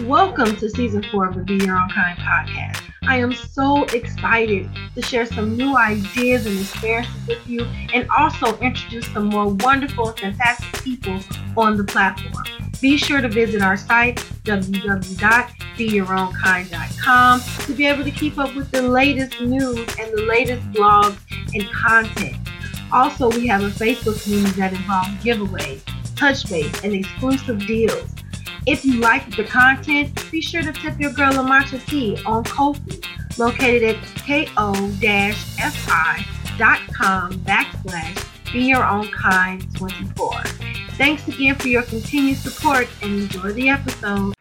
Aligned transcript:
Welcome 0.00 0.56
to 0.56 0.70
season 0.70 1.04
four 1.12 1.26
of 1.26 1.34
the 1.34 1.42
Be 1.42 1.62
Your 1.66 1.76
Own 1.76 1.90
Kind 1.90 2.18
podcast. 2.18 2.80
I 3.02 3.18
am 3.18 3.34
so 3.34 3.84
excited 3.84 4.70
to 4.94 5.02
share 5.02 5.26
some 5.26 5.54
new 5.54 5.76
ideas 5.76 6.46
and 6.46 6.58
experiences 6.58 7.14
with 7.28 7.46
you 7.46 7.64
and 7.92 8.08
also 8.08 8.56
introduce 8.60 9.06
some 9.12 9.26
more 9.26 9.52
wonderful 9.52 10.12
fantastic 10.12 10.82
people 10.82 11.20
on 11.58 11.76
the 11.76 11.84
platform. 11.84 12.42
Be 12.80 12.96
sure 12.96 13.20
to 13.20 13.28
visit 13.28 13.60
our 13.60 13.76
site, 13.76 14.16
www.beyourownkind.com, 14.44 17.42
to 17.66 17.74
be 17.74 17.84
able 17.84 18.04
to 18.04 18.10
keep 18.10 18.38
up 18.38 18.56
with 18.56 18.70
the 18.70 18.80
latest 18.80 19.42
news 19.42 19.86
and 19.98 20.10
the 20.16 20.24
latest 20.26 20.62
blogs 20.72 21.18
and 21.52 21.70
content. 21.70 22.38
Also, 22.90 23.30
we 23.30 23.46
have 23.46 23.62
a 23.62 23.68
Facebook 23.68 24.24
community 24.24 24.58
that 24.58 24.72
involves 24.72 25.10
giveaways, 25.22 25.82
touch 26.16 26.48
base, 26.48 26.82
and 26.82 26.94
exclusive 26.94 27.66
deals. 27.66 28.14
If 28.64 28.84
you 28.84 29.00
like 29.00 29.34
the 29.34 29.42
content, 29.44 30.30
be 30.30 30.40
sure 30.40 30.62
to 30.62 30.72
tip 30.72 31.00
your 31.00 31.12
girl 31.12 31.32
a 31.32 31.42
matcha 31.42 31.84
tea 31.86 32.16
on 32.24 32.44
Ko-fi, 32.44 32.98
located 33.36 33.82
at 33.82 34.02
ko-fi.com 34.18 34.92
backslash 37.40 38.52
be 38.52 38.60
your 38.60 38.84
own 38.84 39.08
kind 39.08 39.66
24. 39.76 40.42
Thanks 40.92 41.26
again 41.26 41.54
for 41.56 41.68
your 41.68 41.82
continued 41.82 42.36
support 42.36 42.86
and 43.02 43.22
enjoy 43.22 43.52
the 43.52 43.70
episode. 43.70 44.34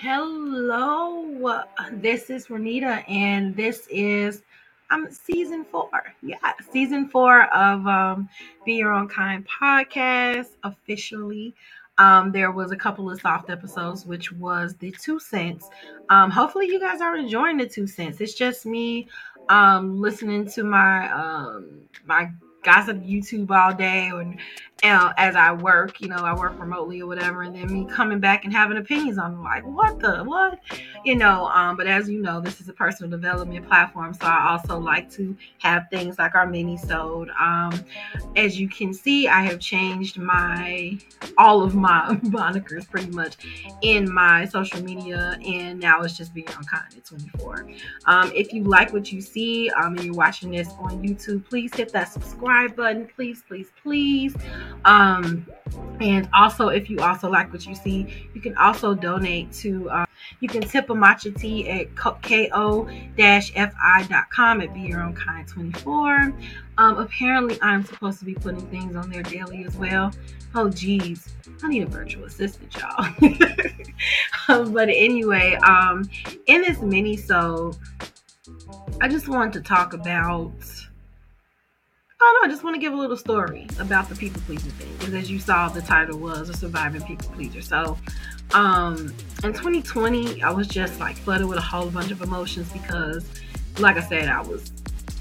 Hello, 0.00 1.62
this 1.92 2.28
is 2.28 2.48
Renita, 2.48 3.08
and 3.08 3.54
this 3.54 3.86
is 3.88 4.42
um 4.90 5.08
season 5.10 5.64
four. 5.64 5.88
Yeah, 6.20 6.36
season 6.72 7.08
four 7.08 7.44
of 7.54 7.86
um, 7.86 8.28
Be 8.66 8.74
Your 8.74 8.92
Own 8.92 9.08
Kind 9.08 9.46
podcast 9.46 10.48
officially. 10.64 11.54
Um, 11.98 12.32
there 12.32 12.50
was 12.50 12.72
a 12.72 12.76
couple 12.76 13.10
of 13.10 13.20
soft 13.20 13.50
episodes, 13.50 14.06
which 14.06 14.32
was 14.32 14.74
the 14.76 14.90
two 14.92 15.20
cents. 15.20 15.68
Um, 16.08 16.30
hopefully, 16.30 16.66
you 16.66 16.80
guys 16.80 17.00
are 17.00 17.16
enjoying 17.16 17.58
the 17.58 17.68
two 17.68 17.86
cents. 17.86 18.20
It's 18.20 18.34
just 18.34 18.64
me 18.66 19.08
um, 19.48 20.00
listening 20.00 20.46
to 20.50 20.64
my 20.64 21.10
um, 21.12 21.82
my 22.06 22.30
gossip 22.62 22.98
YouTube 22.98 23.50
all 23.50 23.74
day 23.74 24.08
and 24.08 24.38
as 24.82 25.36
I 25.36 25.52
work, 25.52 26.00
you 26.00 26.08
know, 26.08 26.16
I 26.16 26.34
work 26.34 26.58
remotely 26.58 27.00
or 27.00 27.06
whatever, 27.06 27.42
and 27.42 27.54
then 27.54 27.72
me 27.72 27.86
coming 27.86 28.18
back 28.18 28.44
and 28.44 28.52
having 28.52 28.76
opinions 28.76 29.18
on 29.18 29.32
them, 29.32 29.44
like 29.44 29.64
what 29.64 30.00
the 30.00 30.24
what, 30.24 30.58
you 31.04 31.14
know. 31.14 31.46
Um, 31.48 31.76
but 31.76 31.86
as 31.86 32.08
you 32.08 32.20
know, 32.20 32.40
this 32.40 32.60
is 32.60 32.68
a 32.68 32.72
personal 32.72 33.10
development 33.10 33.66
platform, 33.68 34.12
so 34.12 34.26
I 34.26 34.50
also 34.50 34.78
like 34.78 35.10
to 35.12 35.36
have 35.58 35.84
things 35.90 36.18
like 36.18 36.34
our 36.34 36.46
mini 36.46 36.76
sode. 36.76 37.30
Um, 37.38 37.72
as 38.36 38.58
you 38.58 38.68
can 38.68 38.92
see, 38.92 39.28
I 39.28 39.42
have 39.42 39.60
changed 39.60 40.18
my 40.18 40.98
all 41.38 41.62
of 41.62 41.74
my 41.74 42.18
monikers 42.24 42.88
pretty 42.90 43.10
much 43.10 43.36
in 43.82 44.12
my 44.12 44.46
social 44.46 44.82
media, 44.82 45.38
and 45.46 45.78
now 45.78 46.02
it's 46.02 46.16
just 46.16 46.34
being 46.34 46.48
on 46.50 46.64
content 46.64 47.04
24. 47.04 47.68
Um, 48.06 48.32
if 48.34 48.52
you 48.52 48.64
like 48.64 48.92
what 48.92 49.12
you 49.12 49.20
see, 49.20 49.70
um, 49.70 49.94
and 49.94 50.04
you're 50.04 50.14
watching 50.14 50.50
this 50.50 50.68
on 50.80 51.02
YouTube, 51.02 51.48
please 51.48 51.74
hit 51.74 51.92
that 51.92 52.08
subscribe 52.12 52.74
button, 52.74 53.08
please, 53.14 53.44
please, 53.46 53.68
please. 53.80 54.34
Um, 54.84 55.46
and 56.00 56.28
also, 56.34 56.68
if 56.68 56.90
you 56.90 56.98
also 56.98 57.30
like 57.30 57.52
what 57.52 57.66
you 57.66 57.74
see, 57.74 58.28
you 58.34 58.40
can 58.40 58.56
also 58.56 58.94
donate 58.94 59.52
to, 59.52 59.90
um, 59.90 60.06
you 60.40 60.48
can 60.48 60.62
tip 60.62 60.90
a 60.90 60.94
matcha 60.94 61.38
tea 61.38 61.68
at 61.68 61.94
ko-fi.com 61.94 62.86
at 64.60 64.74
Be 64.74 64.80
Your 64.80 65.02
Own 65.02 65.14
Kind 65.14 65.46
24. 65.46 66.34
Um, 66.78 66.98
apparently, 66.98 67.58
I'm 67.62 67.84
supposed 67.84 68.18
to 68.18 68.24
be 68.24 68.34
putting 68.34 68.66
things 68.68 68.96
on 68.96 69.10
there 69.10 69.22
daily 69.22 69.64
as 69.64 69.76
well. 69.76 70.12
Oh, 70.54 70.68
geez, 70.68 71.32
I 71.62 71.68
need 71.68 71.82
a 71.82 71.86
virtual 71.86 72.24
assistant, 72.24 72.74
y'all. 72.76 73.06
um, 74.48 74.72
but 74.72 74.88
anyway, 74.88 75.54
um, 75.66 76.08
in 76.46 76.62
this 76.62 76.80
mini 76.80 77.16
so 77.16 77.72
I 79.00 79.08
just 79.08 79.28
wanted 79.28 79.52
to 79.54 79.60
talk 79.60 79.94
about 79.94 80.52
I 82.42 82.48
just 82.48 82.64
want 82.64 82.74
to 82.74 82.80
give 82.80 82.92
a 82.92 82.96
little 82.96 83.16
story 83.16 83.68
about 83.78 84.08
the 84.08 84.16
people 84.16 84.42
pleaser 84.42 84.68
thing. 84.70 84.92
Because 84.98 85.14
as 85.14 85.30
you 85.30 85.38
saw, 85.38 85.68
the 85.68 85.80
title 85.80 86.18
was 86.18 86.48
a 86.48 86.54
surviving 86.54 87.00
people 87.02 87.28
pleaser. 87.30 87.62
So 87.62 87.96
um 88.52 89.14
in 89.44 89.52
2020, 89.52 90.42
I 90.42 90.50
was 90.50 90.66
just 90.66 90.98
like 90.98 91.16
flooded 91.16 91.46
with 91.46 91.58
a 91.58 91.62
whole 91.62 91.88
bunch 91.88 92.10
of 92.10 92.20
emotions 92.20 92.72
because 92.72 93.24
like 93.78 93.96
I 93.96 94.00
said, 94.00 94.28
I 94.28 94.40
was 94.40 94.72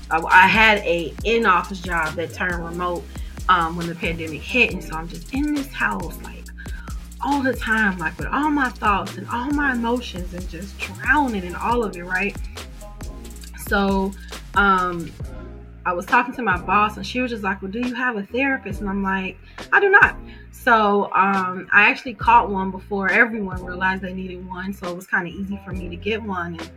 I, 0.09 0.19
I 0.19 0.47
had 0.47 0.79
a 0.79 1.13
in-office 1.23 1.81
job 1.81 2.15
that 2.15 2.33
turned 2.33 2.65
remote 2.65 3.03
um 3.49 3.77
when 3.77 3.85
the 3.85 3.95
pandemic 3.95 4.41
hit. 4.41 4.73
And 4.73 4.83
so 4.83 4.95
I'm 4.95 5.07
just 5.07 5.31
in 5.31 5.53
this 5.53 5.71
house 5.71 6.19
like 6.23 6.45
all 7.23 7.43
the 7.43 7.53
time, 7.53 7.99
like 7.99 8.17
with 8.17 8.29
all 8.29 8.49
my 8.49 8.69
thoughts 8.69 9.15
and 9.17 9.27
all 9.29 9.51
my 9.51 9.73
emotions 9.73 10.33
and 10.33 10.49
just 10.49 10.75
drowning 10.79 11.43
in 11.43 11.53
all 11.53 11.83
of 11.83 11.95
it, 11.95 12.03
right? 12.03 12.35
So 13.67 14.11
um 14.55 15.11
I 15.85 15.93
was 15.93 16.05
talking 16.05 16.33
to 16.35 16.41
my 16.41 16.57
boss 16.61 16.97
and 16.97 17.05
she 17.05 17.21
was 17.21 17.31
just 17.31 17.43
like, 17.43 17.61
Well, 17.61 17.71
do 17.71 17.79
you 17.79 17.93
have 17.95 18.15
a 18.15 18.23
therapist? 18.23 18.81
And 18.81 18.89
I'm 18.89 19.01
like, 19.03 19.37
I 19.71 19.79
do 19.79 19.89
not. 19.89 20.15
So 20.51 21.05
um, 21.15 21.67
I 21.73 21.89
actually 21.89 22.13
caught 22.13 22.49
one 22.49 22.69
before 22.69 23.09
everyone 23.09 23.63
realized 23.63 24.03
they 24.03 24.13
needed 24.13 24.47
one. 24.47 24.73
So 24.73 24.89
it 24.89 24.95
was 24.95 25.07
kind 25.07 25.27
of 25.27 25.33
easy 25.33 25.59
for 25.65 25.71
me 25.71 25.89
to 25.89 25.95
get 25.95 26.21
one. 26.21 26.59
And 26.59 26.71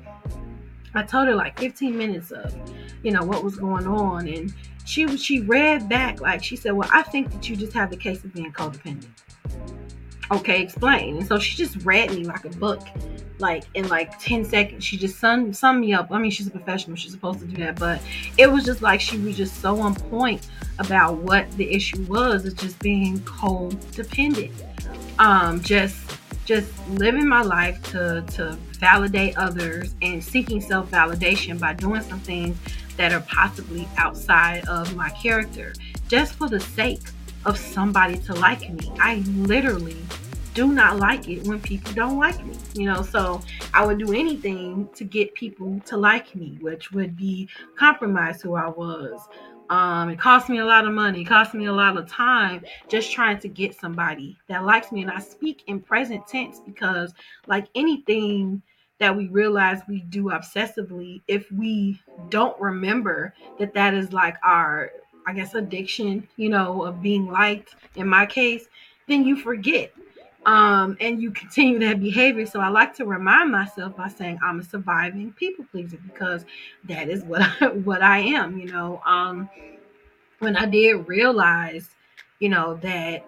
I 0.95 1.03
told 1.03 1.29
her 1.29 1.35
like 1.35 1.59
15 1.59 1.97
minutes 1.97 2.31
of, 2.31 2.55
you 3.03 3.11
know, 3.11 3.23
what 3.23 3.45
was 3.45 3.57
going 3.57 3.87
on. 3.87 4.27
And 4.27 4.55
she 4.87 5.17
she 5.17 5.41
read 5.41 5.89
back 5.89 6.21
like 6.21 6.43
she 6.43 6.57
said, 6.57 6.73
Well, 6.73 6.89
I 6.93 7.03
think 7.03 7.31
that 7.33 7.49
you 7.49 7.57
just 7.57 7.75
have 7.75 7.91
the 7.91 7.97
case 7.97 8.25
of 8.25 8.33
being 8.33 8.53
codependent. 8.53 9.07
Okay, 10.33 10.63
explain. 10.63 11.19
And 11.19 11.27
so 11.27 11.39
she 11.39 11.57
just 11.57 11.85
read 11.85 12.11
me 12.11 12.25
like 12.25 12.45
a 12.45 12.51
book 12.51 12.81
like 13.39 13.65
in 13.75 13.89
like 13.89 14.19
10 14.21 14.45
seconds. 14.45 14.85
She 14.85 14.97
just 14.97 15.19
summed, 15.19 15.57
summed 15.57 15.81
me 15.81 15.93
up. 15.93 16.11
I 16.11 16.19
mean 16.19 16.31
she's 16.31 16.47
a 16.47 16.51
professional. 16.51 16.97
She's 16.97 17.13
supposed 17.13 17.41
to 17.41 17.47
do 17.47 17.57
that. 17.65 17.79
But 17.79 18.01
it 18.39 18.51
was 18.51 18.65
just 18.65 18.83
like 18.83 19.01
she 19.01 19.19
was 19.19 19.37
just 19.37 19.61
so 19.61 19.81
on 19.81 19.95
point 19.95 20.49
about 20.79 21.19
what 21.19 21.51
the 21.53 21.73
issue 21.73 22.03
was 22.05 22.45
it's 22.45 22.61
just 22.61 22.79
being 22.81 23.19
codependent. 23.21 24.53
Um 25.19 25.61
just 25.61 26.19
just 26.45 26.73
living 26.91 27.27
my 27.27 27.43
life 27.43 27.83
to 27.91 28.25
to 28.33 28.59
validate 28.79 29.37
others 29.39 29.95
and 30.03 30.23
seeking 30.23 30.61
self-validation 30.61 31.59
by 31.59 31.73
doing 31.73 32.03
some 32.03 32.21
things 32.21 32.57
that 32.97 33.13
are 33.13 33.21
possibly 33.23 33.89
outside 33.97 34.67
of 34.69 34.95
my 34.95 35.11
character 35.11 35.73
just 36.09 36.35
for 36.35 36.49
the 36.49 36.61
sake 36.61 37.01
of 37.47 37.59
somebody 37.59 38.19
to 38.19 38.35
like 38.35 38.69
me 38.71 38.91
i 39.01 39.17
literally 39.37 39.97
do 40.55 40.69
not 40.73 40.99
like 40.99 41.29
it 41.29 41.45
when 41.47 41.61
people 41.61 41.93
don't 41.93 42.17
like 42.17 42.43
me, 42.47 42.57
you 42.75 42.87
know. 42.87 43.03
So 43.03 43.41
I 43.75 43.85
would 43.85 43.99
do 43.99 44.13
anything 44.13 44.89
to 44.95 45.05
get 45.05 45.35
people 45.35 45.81
to 45.87 45.97
like 45.97 46.35
me, 46.35 46.59
which 46.61 46.93
would 46.93 47.17
be 47.17 47.49
compromise 47.77 48.41
who 48.41 48.55
I 48.55 48.69
was. 48.69 49.29
Um, 49.69 50.11
it 50.11 50.19
cost 50.19 50.49
me 50.49 50.59
a 50.59 50.65
lot 50.65 50.87
of 50.87 50.93
money, 50.93 51.23
it 51.23 51.25
cost 51.25 51.55
me 51.55 51.67
a 51.67 51.73
lot 51.73 51.97
of 51.97 52.07
time 52.07 52.63
just 52.89 53.11
trying 53.11 53.39
to 53.41 53.49
get 53.49 53.75
somebody 53.75 54.39
that 54.47 54.65
likes 54.65 54.93
me. 54.93 55.03
And 55.03 55.11
I 55.11 55.19
speak 55.19 55.65
in 55.67 55.81
present 55.81 56.27
tense 56.29 56.61
because, 56.65 57.15
like 57.47 57.67
anything 57.75 58.63
that 59.01 59.17
we 59.17 59.29
realize 59.29 59.81
we 59.89 60.03
do 60.03 60.25
obsessively, 60.25 61.23
if 61.27 61.51
we 61.51 61.99
don't 62.29 62.59
remember 62.61 63.35
that 63.59 63.75
that 63.75 63.95
is 63.95 64.13
like 64.13 64.37
our, 64.45 64.93
I 65.27 65.33
guess, 65.33 65.55
addiction, 65.55 66.29
you 66.37 66.49
know, 66.49 66.85
of 66.85 67.03
being 67.03 67.27
liked 67.27 67.75
in 67.97 68.09
my 68.09 68.27
case, 68.27 68.67
then 69.07 69.25
you 69.25 69.37
forget 69.37 69.93
um, 70.47 70.97
and 71.01 71.23
you 71.23 71.31
continue 71.31 71.79
that 71.81 72.01
behavior. 72.01 72.47
So 72.47 72.61
I 72.61 72.69
like 72.69 72.95
to 72.97 73.05
remind 73.05 73.51
myself 73.51 73.97
by 73.97 74.09
saying 74.09 74.39
I'm 74.43 74.61
a 74.61 74.65
surviving 74.65 75.33
people 75.33 75.65
pleaser 75.71 75.99
because 76.05 76.45
that 76.85 77.09
is 77.09 77.23
what 77.25 77.43
I, 77.61 77.69
what 77.69 78.03
I 78.03 78.19
am. 78.19 78.59
You 78.59 78.67
know, 78.67 79.01
um, 79.07 79.49
when 80.39 80.57
I 80.57 80.67
did 80.67 81.09
realize, 81.09 81.89
you 82.41 82.49
know, 82.49 82.75
that 82.83 83.25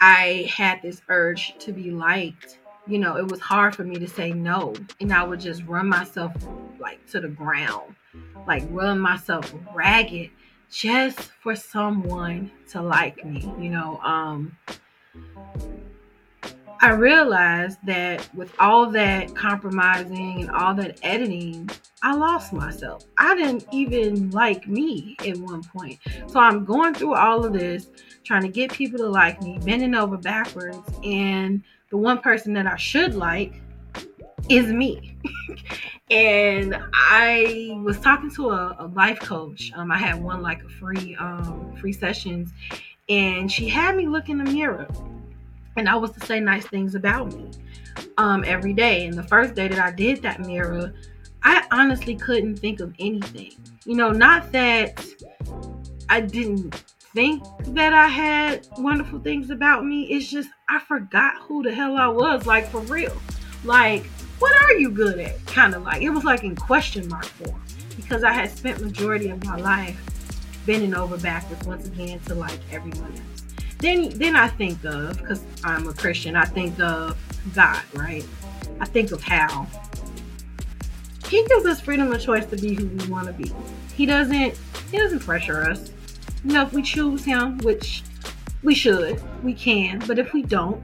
I 0.00 0.48
had 0.54 0.80
this 0.82 1.00
urge 1.08 1.56
to 1.60 1.72
be 1.72 1.90
liked, 1.90 2.58
you 2.86 2.98
know, 2.98 3.16
it 3.16 3.26
was 3.26 3.40
hard 3.40 3.74
for 3.74 3.84
me 3.84 3.96
to 3.96 4.08
say 4.08 4.32
no, 4.32 4.74
and 5.00 5.12
I 5.12 5.22
would 5.22 5.40
just 5.40 5.62
run 5.64 5.88
myself 5.88 6.32
like 6.80 7.04
to 7.10 7.20
the 7.20 7.28
ground, 7.28 7.94
like 8.46 8.64
run 8.70 8.98
myself 8.98 9.52
ragged 9.74 10.30
just 10.70 11.20
for 11.42 11.54
someone 11.54 12.50
to 12.70 12.80
like 12.80 13.24
me, 13.24 13.40
you 13.58 13.70
know. 13.70 13.98
Um, 13.98 14.56
I 16.80 16.90
realized 16.90 17.78
that 17.84 18.28
with 18.34 18.52
all 18.58 18.90
that 18.90 19.36
compromising 19.36 20.40
and 20.40 20.50
all 20.50 20.74
that 20.74 20.98
editing, 21.04 21.70
I 22.02 22.14
lost 22.16 22.52
myself. 22.52 23.04
I 23.18 23.36
didn't 23.36 23.66
even 23.70 24.30
like 24.30 24.66
me 24.66 25.16
at 25.20 25.36
one 25.36 25.62
point. 25.62 26.00
So 26.26 26.40
I'm 26.40 26.64
going 26.64 26.94
through 26.94 27.14
all 27.14 27.44
of 27.44 27.52
this, 27.52 27.88
trying 28.24 28.42
to 28.42 28.48
get 28.48 28.72
people 28.72 28.98
to 28.98 29.08
like 29.08 29.40
me, 29.42 29.60
bending 29.64 29.94
over 29.94 30.16
backwards, 30.16 30.78
and 31.04 31.62
the 31.90 31.98
one 31.98 32.18
person 32.18 32.52
that 32.54 32.66
I 32.66 32.76
should 32.76 33.14
like 33.14 33.62
is 34.48 34.66
me. 34.72 35.16
and 36.12 36.76
I 36.92 37.80
was 37.82 37.98
talking 37.98 38.30
to 38.34 38.50
a, 38.50 38.76
a 38.78 38.86
life 38.88 39.18
coach. 39.20 39.72
Um, 39.74 39.90
I 39.90 39.98
had 39.98 40.22
one 40.22 40.42
like 40.42 40.62
a 40.62 40.68
free 40.68 41.16
um, 41.16 41.74
free 41.80 41.92
sessions, 41.92 42.52
and 43.08 43.50
she 43.50 43.68
had 43.68 43.96
me 43.96 44.06
look 44.06 44.28
in 44.28 44.38
the 44.38 44.50
mirror 44.50 44.86
and 45.76 45.88
I 45.88 45.96
was 45.96 46.10
to 46.12 46.26
say 46.26 46.40
nice 46.40 46.66
things 46.66 46.94
about 46.94 47.32
me 47.32 47.50
um, 48.18 48.44
every 48.46 48.72
day. 48.72 49.06
And 49.06 49.14
the 49.14 49.22
first 49.22 49.54
day 49.54 49.68
that 49.68 49.78
I 49.78 49.90
did 49.90 50.22
that 50.22 50.40
mirror, 50.40 50.92
I 51.42 51.66
honestly 51.70 52.14
couldn't 52.14 52.56
think 52.56 52.80
of 52.80 52.94
anything. 52.98 53.52
You 53.84 53.96
know, 53.96 54.10
not 54.10 54.52
that 54.52 55.04
I 56.08 56.20
didn't 56.20 56.74
think 57.14 57.42
that 57.68 57.92
I 57.92 58.06
had 58.06 58.66
wonderful 58.78 59.20
things 59.20 59.50
about 59.50 59.84
me. 59.84 60.04
It's 60.04 60.30
just 60.30 60.50
I 60.68 60.78
forgot 60.80 61.40
who 61.40 61.62
the 61.62 61.74
hell 61.74 61.96
I 61.96 62.08
was, 62.08 62.46
like 62.46 62.68
for 62.68 62.80
real. 62.82 63.16
Like, 63.64 64.04
what 64.42 64.60
are 64.64 64.72
you 64.72 64.90
good 64.90 65.20
at? 65.20 65.46
Kind 65.46 65.72
of 65.72 65.84
like 65.84 66.02
it 66.02 66.10
was 66.10 66.24
like 66.24 66.42
in 66.42 66.56
question 66.56 67.06
mark 67.06 67.26
form 67.26 67.62
because 67.94 68.24
I 68.24 68.32
had 68.32 68.50
spent 68.50 68.80
majority 68.80 69.28
of 69.28 69.44
my 69.44 69.54
life 69.54 69.96
bending 70.66 70.94
over 70.94 71.16
backwards 71.16 71.64
once 71.64 71.86
again 71.86 72.18
to 72.26 72.34
like 72.34 72.58
everyone 72.72 73.12
else. 73.12 73.66
Then 73.78 74.08
then 74.18 74.34
I 74.34 74.48
think 74.48 74.84
of 74.84 75.16
because 75.16 75.44
I'm 75.62 75.86
a 75.86 75.92
Christian, 75.92 76.34
I 76.34 76.44
think 76.44 76.80
of 76.80 77.16
God, 77.54 77.82
right? 77.94 78.26
I 78.80 78.84
think 78.84 79.12
of 79.12 79.22
how 79.22 79.68
He 81.28 81.46
gives 81.46 81.64
us 81.64 81.80
freedom 81.80 82.10
of 82.10 82.20
choice 82.20 82.46
to 82.46 82.56
be 82.56 82.74
who 82.74 82.88
we 82.88 83.06
want 83.08 83.28
to 83.28 83.32
be. 83.32 83.52
He 83.94 84.06
doesn't 84.06 84.58
He 84.90 84.98
doesn't 84.98 85.20
pressure 85.20 85.62
us. 85.62 85.92
You 86.44 86.54
know, 86.54 86.62
if 86.62 86.72
we 86.72 86.82
choose 86.82 87.24
Him, 87.24 87.58
which 87.58 88.02
we 88.64 88.74
should, 88.74 89.22
we 89.44 89.54
can, 89.54 90.00
but 90.00 90.18
if 90.18 90.32
we 90.32 90.42
don't, 90.42 90.82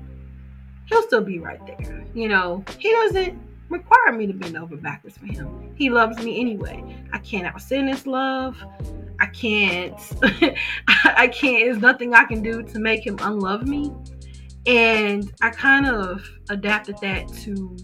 He'll 0.87 1.03
still 1.03 1.23
be 1.23 1.41
right 1.41 1.61
there. 1.67 2.05
You 2.15 2.29
know, 2.29 2.65
He 2.79 2.93
doesn't 2.93 3.48
require 3.69 4.13
me 4.13 4.27
to 4.27 4.33
bend 4.33 4.57
over 4.57 4.77
backwards 4.77 5.19
for 5.19 5.27
Him. 5.27 5.73
He 5.77 5.91
loves 5.91 6.23
me 6.23 6.41
anyway. 6.41 6.83
I 7.13 7.19
can't 7.19 7.47
outsin 7.47 7.89
His 7.89 8.07
love. 8.07 8.63
I 9.21 9.27
can't 9.27 10.01
I 11.05 11.29
can't 11.29 11.65
there's 11.65 11.79
nothing 11.79 12.15
I 12.15 12.25
can 12.25 12.43
do 12.43 12.63
to 12.63 12.79
make 12.79 13.05
him 13.05 13.19
unlove 13.21 13.67
me. 13.67 13.93
And 14.67 15.33
I 15.41 15.51
kind 15.51 15.87
of 15.87 16.29
adapted 16.51 16.97
that 17.03 17.29
to 17.45 17.77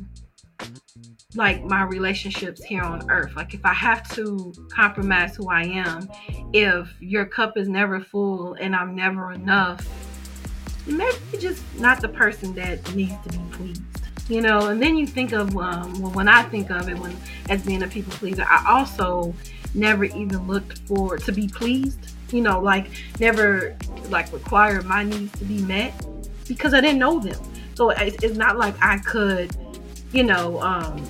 like 1.34 1.64
my 1.64 1.82
relationships 1.82 2.62
here 2.62 2.82
on 2.82 3.10
earth. 3.10 3.34
Like 3.34 3.54
if 3.54 3.64
I 3.64 3.72
have 3.72 4.08
to 4.14 4.52
compromise 4.70 5.34
who 5.34 5.48
I 5.48 5.62
am, 5.62 6.08
if 6.52 6.94
your 7.00 7.24
cup 7.26 7.56
is 7.56 7.68
never 7.68 8.00
full 8.00 8.54
and 8.54 8.76
I'm 8.76 8.94
never 8.94 9.32
enough, 9.32 9.86
maybe 10.86 11.18
just 11.38 11.62
not 11.78 12.00
the 12.00 12.08
person 12.08 12.54
that 12.54 12.94
needs 12.94 13.14
to 13.24 13.38
be 13.38 13.44
pleased. 13.50 14.03
You 14.28 14.40
know, 14.40 14.68
and 14.68 14.80
then 14.80 14.96
you 14.96 15.06
think 15.06 15.32
of 15.32 15.54
um, 15.56 16.00
well, 16.00 16.12
when 16.12 16.28
I 16.28 16.42
think 16.44 16.70
of 16.70 16.88
it 16.88 16.98
when 16.98 17.14
as 17.50 17.64
being 17.64 17.82
a 17.82 17.88
people 17.88 18.12
pleaser, 18.12 18.46
I 18.48 18.64
also 18.68 19.34
never 19.74 20.04
even 20.04 20.46
looked 20.46 20.78
for 20.80 21.18
to 21.18 21.32
be 21.32 21.48
pleased. 21.48 21.98
You 22.32 22.40
know, 22.40 22.58
like 22.60 22.90
never 23.20 23.76
like 24.08 24.32
required 24.32 24.86
my 24.86 25.04
needs 25.04 25.38
to 25.38 25.44
be 25.44 25.60
met 25.62 25.92
because 26.48 26.72
I 26.72 26.80
didn't 26.80 26.98
know 26.98 27.20
them. 27.20 27.38
So 27.74 27.90
it's, 27.90 28.36
not 28.36 28.56
like 28.56 28.74
I 28.80 28.98
could, 28.98 29.54
you 30.12 30.22
know, 30.22 30.60
um, 30.62 31.04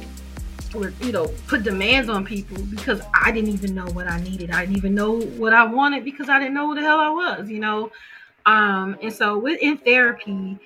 or 0.75 0.93
you 1.02 1.12
know, 1.12 1.28
put 1.46 1.62
demands 1.62 2.08
on 2.08 2.25
people 2.25 2.62
because 2.64 3.00
I 3.14 3.31
didn't 3.31 3.50
even 3.50 3.75
know 3.75 3.87
what 3.87 4.08
I 4.08 4.20
needed. 4.20 4.50
I 4.50 4.64
didn't 4.64 4.78
even 4.78 4.94
know 4.94 5.20
what 5.20 5.52
I 5.52 5.64
wanted 5.64 6.05
because 6.05 6.28
I 6.28 6.38
didn't 6.38 6.55
know 6.55 6.69
who 6.69 6.75
the 6.75 6.81
hell 6.81 6.99
I 6.99 7.10
was. 7.10 7.49
You 7.49 7.60
know, 7.60 7.93
um, 8.46 8.96
and 9.02 9.12
so 9.12 9.38
within 9.38 9.76
therapy 9.78 10.58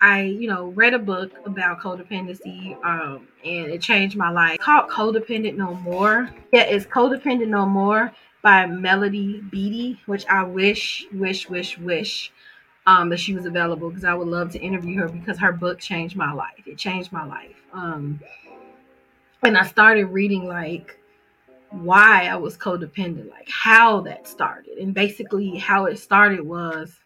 I, 0.00 0.22
you 0.22 0.48
know, 0.48 0.68
read 0.68 0.94
a 0.94 0.98
book 0.98 1.32
about 1.44 1.80
codependency, 1.80 2.82
um, 2.84 3.28
and 3.44 3.66
it 3.66 3.82
changed 3.82 4.16
my 4.16 4.30
life. 4.30 4.54
It's 4.54 4.64
called 4.64 4.88
Codependent 4.90 5.56
No 5.56 5.74
More. 5.74 6.30
Yeah, 6.52 6.62
it's 6.62 6.86
Codependent 6.86 7.48
No 7.48 7.66
More 7.66 8.12
by 8.42 8.64
Melody 8.66 9.42
Beattie, 9.50 10.00
which 10.06 10.26
I 10.26 10.42
wish, 10.42 11.06
wish, 11.12 11.50
wish, 11.50 11.76
wish 11.76 12.32
um, 12.86 13.10
that 13.10 13.20
she 13.20 13.34
was 13.34 13.44
available 13.44 13.90
because 13.90 14.04
I 14.04 14.14
would 14.14 14.28
love 14.28 14.52
to 14.52 14.58
interview 14.58 15.00
her 15.00 15.08
because 15.08 15.38
her 15.38 15.52
book 15.52 15.78
changed 15.78 16.16
my 16.16 16.32
life. 16.32 16.66
It 16.66 16.78
changed 16.78 17.12
my 17.12 17.26
life. 17.26 17.56
Um, 17.72 18.20
and 19.42 19.56
I 19.56 19.66
started 19.66 20.06
reading 20.06 20.46
like 20.46 20.98
why 21.70 22.26
I 22.26 22.36
was 22.36 22.56
codependent, 22.56 23.30
like 23.30 23.48
how 23.48 24.00
that 24.02 24.26
started, 24.26 24.78
and 24.78 24.94
basically 24.94 25.56
how 25.56 25.84
it 25.86 25.98
started 25.98 26.40
was 26.40 26.98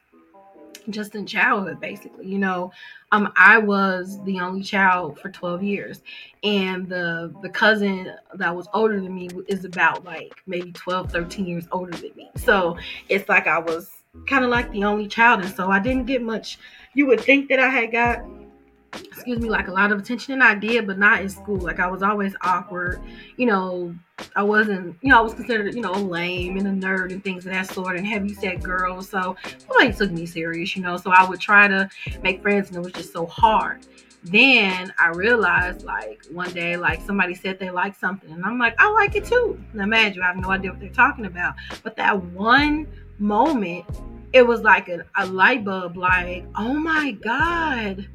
just 0.91 1.15
in 1.15 1.27
childhood 1.27 1.81
basically 1.81 2.27
you 2.27 2.39
know? 2.39 2.73
Um 3.13 3.33
i 3.37 3.59
was 3.59 4.23
the 4.25 4.41
only 4.41 4.63
child 4.63 5.19
for 5.19 5.31
12 5.31 5.63
years 5.63 6.03
and 6.43 6.89
the 6.89 7.35
the 7.43 7.49
cousin 7.49 8.13
that 8.35 8.55
was 8.55 8.69
older 8.75 9.01
than 9.01 9.15
me 9.15 9.29
is 9.49 9.65
about 9.65 10.05
like 10.05 10.33
maybe 10.47 10.73
12 10.73 11.11
13 11.11 11.47
years 11.47 11.67
older 11.73 11.97
than 11.97 12.11
me. 12.17 12.31
So 12.37 12.77
it's 13.09 13.29
like 13.29 13.47
i 13.47 13.59
was 13.59 13.91
kind 14.27 14.45
of 14.45 14.51
like 14.51 14.71
the 14.73 14.85
only 14.85 15.09
child 15.09 15.41
and 15.43 15.55
so 15.55 15.71
i 15.71 15.79
didn't 15.79 16.07
get 16.07 16.23
much 16.23 16.59
you 16.95 17.07
would 17.07 17.21
think 17.21 17.49
that 17.49 17.59
i 17.59 17.69
had 17.69 17.91
got 17.91 18.25
excuse 19.03 19.39
me, 19.39 19.49
like 19.49 19.69
a 19.69 19.73
lot 19.73 19.93
of 19.93 19.99
attention 19.99 20.35
and 20.35 20.43
I 20.43 20.55
did, 20.55 20.87
but 20.87 20.99
not 20.99 21.23
in 21.23 21.29
school. 21.29 21.59
Like 21.59 21.81
I 21.81 21.87
was 21.87 22.03
always 22.03 22.35
awkward. 22.43 23.01
You 23.37 23.47
know, 23.47 23.95
I 24.37 24.43
wasn't, 24.43 24.97
you 25.01 25.09
know, 25.09 25.19
I 25.19 25.21
was 25.23 25.35
considered, 25.35 25.75
you 25.75 25.81
know, 25.81 25.93
lame 25.93 26.57
and 26.57 26.67
a 26.67 26.87
nerd 26.87 27.13
and 27.13 27.23
things 27.23 27.47
of 27.47 27.53
that 27.53 27.71
sort 27.71 27.97
and 27.97 28.07
heavy 28.07 28.35
set 28.35 28.63
girl. 28.63 29.03
So 29.03 29.37
nobody 29.69 29.93
took 29.93 30.11
me 30.11 30.27
serious, 30.27 30.77
you 30.77 30.83
know. 30.83 30.97
So 30.97 31.11
I 31.11 31.29
would 31.29 31.41
try 31.41 31.69
to 31.69 31.89
make 32.23 32.43
friends 32.43 32.69
and 32.69 32.77
it 32.77 32.81
was 32.81 32.93
just 32.93 33.13
so 33.13 33.27
hard. 33.27 33.87
Then 34.25 34.93
I 34.99 35.09
realized 35.09 35.85
like 35.85 36.25
one 36.31 36.53
day, 36.53 36.77
like 36.77 37.03
somebody 37.03 37.35
said 37.35 37.59
they 37.59 37.71
liked 37.71 38.01
something, 38.01 38.31
and 38.31 38.43
I'm 38.43 38.59
like, 38.59 38.75
I 38.79 38.91
like 38.91 39.17
it 39.17 39.27
too. 39.27 39.63
Now 39.75 39.83
imagine 39.85 40.23
I 40.23 40.29
have 40.29 40.37
no 40.37 40.51
idea 40.51 40.71
what 40.71 40.81
they're 40.81 40.89
talking 40.89 41.27
about. 41.27 41.55
But 41.83 41.97
that 41.97 42.23
one 42.33 42.87
moment, 43.19 43.85
it 44.33 44.47
was 44.47 44.63
like 44.63 44.89
a, 44.89 45.05
a 45.17 45.27
light 45.27 45.65
bulb, 45.65 45.99
like, 45.99 46.47
oh 46.57 46.73
my 46.73 47.13
God 47.13 48.09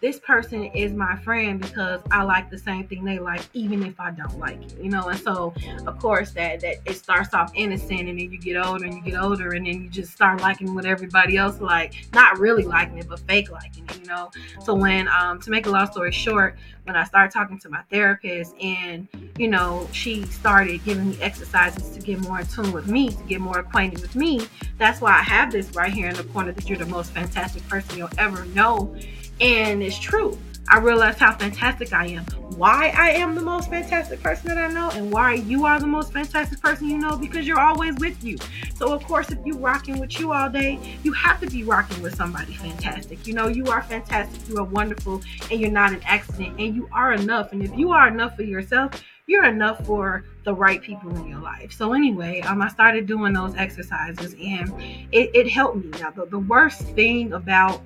this 0.00 0.18
person 0.18 0.64
is 0.64 0.92
my 0.92 1.16
friend 1.16 1.60
because 1.60 2.00
I 2.10 2.22
like 2.22 2.50
the 2.50 2.58
same 2.58 2.86
thing 2.86 3.04
they 3.04 3.18
like, 3.18 3.42
even 3.52 3.84
if 3.84 3.98
I 3.98 4.10
don't 4.10 4.38
like 4.38 4.62
it, 4.62 4.78
you 4.80 4.90
know. 4.90 5.08
And 5.08 5.18
so, 5.18 5.54
of 5.86 5.98
course, 5.98 6.30
that 6.32 6.60
that 6.60 6.76
it 6.84 6.94
starts 6.94 7.34
off 7.34 7.52
innocent, 7.54 8.00
and 8.00 8.18
then 8.18 8.18
you 8.18 8.38
get 8.38 8.56
older 8.56 8.84
and 8.84 8.94
you 8.94 9.02
get 9.02 9.20
older, 9.20 9.50
and 9.52 9.66
then 9.66 9.82
you 9.82 9.88
just 9.88 10.12
start 10.12 10.40
liking 10.40 10.74
what 10.74 10.86
everybody 10.86 11.36
else 11.36 11.60
like, 11.60 11.94
not 12.12 12.38
really 12.38 12.64
liking 12.64 12.98
it, 12.98 13.08
but 13.08 13.20
fake 13.20 13.50
liking 13.50 13.84
it, 13.88 14.00
you 14.00 14.06
know. 14.06 14.30
So 14.62 14.74
when, 14.74 15.08
um, 15.08 15.40
to 15.40 15.50
make 15.50 15.66
a 15.66 15.70
long 15.70 15.90
story 15.90 16.12
short, 16.12 16.56
when 16.84 16.96
I 16.96 17.04
started 17.04 17.32
talking 17.32 17.58
to 17.60 17.68
my 17.68 17.82
therapist, 17.90 18.54
and 18.60 19.06
you 19.38 19.48
know, 19.48 19.88
she 19.92 20.24
started 20.26 20.84
giving 20.84 21.10
me 21.10 21.18
exercises 21.20 21.90
to 21.90 22.00
get 22.00 22.20
more 22.20 22.40
in 22.40 22.46
tune 22.46 22.72
with 22.72 22.86
me, 22.86 23.10
to 23.10 23.22
get 23.24 23.40
more 23.40 23.58
acquainted 23.58 24.00
with 24.00 24.14
me. 24.14 24.46
That's 24.78 25.00
why 25.00 25.12
I 25.12 25.22
have 25.22 25.52
this 25.52 25.74
right 25.74 25.92
here 25.92 26.08
in 26.08 26.14
the 26.14 26.24
corner 26.24 26.52
that 26.52 26.68
you're 26.68 26.78
the 26.78 26.86
most 26.86 27.12
fantastic 27.12 27.66
person 27.68 27.98
you'll 27.98 28.08
ever 28.18 28.44
know 28.46 28.94
and 29.40 29.82
it's 29.82 29.98
true. 29.98 30.38
I 30.68 30.78
realized 30.78 31.18
how 31.18 31.36
fantastic 31.36 31.92
I 31.92 32.06
am. 32.06 32.24
Why 32.56 32.94
I 32.96 33.10
am 33.10 33.34
the 33.34 33.40
most 33.40 33.70
fantastic 33.70 34.22
person 34.22 34.48
that 34.48 34.58
I 34.58 34.72
know, 34.72 34.90
and 34.90 35.10
why 35.10 35.34
you 35.34 35.64
are 35.64 35.80
the 35.80 35.86
most 35.86 36.12
fantastic 36.12 36.60
person 36.60 36.88
you 36.88 36.98
know, 36.98 37.16
because 37.16 37.44
you're 37.44 37.58
always 37.58 37.96
with 37.96 38.22
you. 38.22 38.38
So 38.76 38.92
of 38.92 39.02
course, 39.04 39.32
if 39.32 39.38
you're 39.44 39.56
rocking 39.56 39.98
with 39.98 40.20
you 40.20 40.32
all 40.32 40.48
day, 40.48 40.78
you 41.02 41.12
have 41.12 41.40
to 41.40 41.48
be 41.48 41.64
rocking 41.64 42.00
with 42.02 42.14
somebody 42.14 42.52
fantastic. 42.54 43.26
You 43.26 43.34
know, 43.34 43.48
you 43.48 43.66
are 43.66 43.82
fantastic, 43.82 44.48
you 44.48 44.58
are 44.58 44.64
wonderful, 44.64 45.22
and 45.50 45.60
you're 45.60 45.72
not 45.72 45.92
an 45.92 46.02
accident, 46.04 46.60
and 46.60 46.76
you 46.76 46.88
are 46.92 47.14
enough. 47.14 47.50
And 47.52 47.64
if 47.64 47.76
you 47.76 47.90
are 47.90 48.06
enough 48.06 48.36
for 48.36 48.42
yourself, 48.42 49.02
you're 49.26 49.44
enough 49.46 49.84
for 49.86 50.24
the 50.44 50.54
right 50.54 50.80
people 50.80 51.14
in 51.16 51.26
your 51.26 51.40
life. 51.40 51.72
So 51.72 51.94
anyway, 51.94 52.42
um, 52.42 52.62
I 52.62 52.68
started 52.68 53.06
doing 53.06 53.32
those 53.32 53.56
exercises, 53.56 54.34
and 54.34 54.70
it, 55.12 55.30
it 55.34 55.48
helped 55.48 55.76
me. 55.76 55.90
Now, 55.98 56.10
the, 56.10 56.26
the 56.26 56.38
worst 56.38 56.82
thing 56.82 57.32
about 57.32 57.80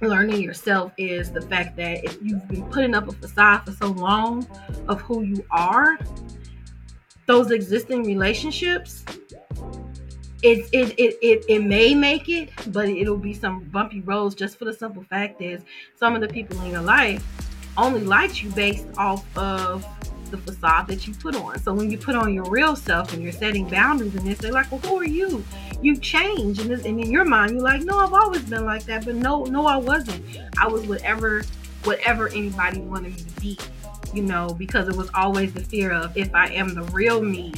learning 0.00 0.42
yourself 0.42 0.92
is 0.96 1.30
the 1.30 1.40
fact 1.40 1.76
that 1.76 2.04
if 2.04 2.18
you've 2.22 2.46
been 2.48 2.64
putting 2.70 2.94
up 2.94 3.08
a 3.08 3.12
facade 3.12 3.64
for 3.64 3.72
so 3.72 3.88
long 3.88 4.46
of 4.86 5.00
who 5.00 5.22
you 5.22 5.44
are, 5.50 5.98
those 7.26 7.50
existing 7.50 8.04
relationships, 8.04 9.04
it 10.42 10.68
it, 10.72 10.94
it 10.98 11.18
it 11.20 11.44
it 11.48 11.64
may 11.64 11.94
make 11.94 12.28
it, 12.28 12.50
but 12.68 12.88
it'll 12.88 13.16
be 13.16 13.34
some 13.34 13.64
bumpy 13.64 14.00
roads 14.00 14.34
just 14.34 14.58
for 14.58 14.64
the 14.64 14.72
simple 14.72 15.02
fact 15.04 15.42
is 15.42 15.62
some 15.96 16.14
of 16.14 16.20
the 16.20 16.28
people 16.28 16.60
in 16.62 16.70
your 16.70 16.82
life 16.82 17.24
only 17.76 18.00
liked 18.00 18.42
you 18.42 18.50
based 18.50 18.86
off 18.96 19.24
of 19.36 19.86
the 20.30 20.38
facade 20.38 20.86
that 20.88 21.06
you 21.06 21.14
put 21.14 21.34
on. 21.36 21.58
So 21.58 21.72
when 21.72 21.90
you 21.90 21.98
put 21.98 22.14
on 22.14 22.34
your 22.34 22.48
real 22.50 22.76
self 22.76 23.12
and 23.12 23.22
you're 23.22 23.32
setting 23.32 23.68
boundaries 23.68 24.14
and 24.14 24.26
this, 24.26 24.38
they're 24.38 24.52
like, 24.52 24.70
well, 24.70 24.80
who 24.80 24.96
are 24.96 25.06
you? 25.06 25.44
You 25.80 25.96
change. 25.96 26.58
And, 26.58 26.72
and 26.72 26.84
in 26.84 27.10
your 27.10 27.24
mind, 27.24 27.52
you're 27.52 27.62
like, 27.62 27.82
no, 27.82 27.98
I've 27.98 28.12
always 28.12 28.42
been 28.42 28.64
like 28.64 28.84
that. 28.84 29.04
But 29.04 29.14
no, 29.14 29.44
no, 29.44 29.66
I 29.66 29.76
wasn't. 29.76 30.24
I 30.60 30.66
was 30.66 30.86
whatever, 30.86 31.42
whatever 31.84 32.28
anybody 32.28 32.80
wanted 32.80 33.14
me 33.14 33.22
to 33.22 33.40
be, 33.40 33.58
you 34.12 34.22
know, 34.22 34.48
because 34.58 34.88
it 34.88 34.96
was 34.96 35.10
always 35.14 35.52
the 35.52 35.62
fear 35.62 35.92
of 35.92 36.16
if 36.16 36.34
I 36.34 36.48
am 36.48 36.74
the 36.74 36.82
real 36.84 37.22
me, 37.22 37.52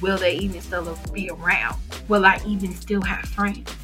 will 0.00 0.18
they 0.18 0.34
even 0.36 0.60
still 0.60 0.96
be 1.12 1.30
around? 1.30 1.80
Will 2.08 2.24
I 2.24 2.40
even 2.46 2.74
still 2.74 3.02
have 3.02 3.24
friends? 3.26 3.74